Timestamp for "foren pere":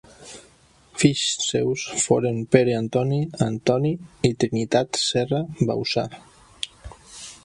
2.05-2.73